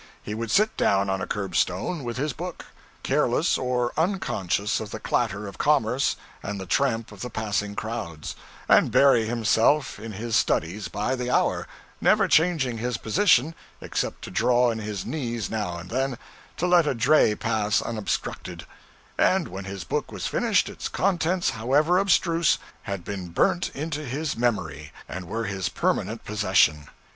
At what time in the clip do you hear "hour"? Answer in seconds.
11.29-11.67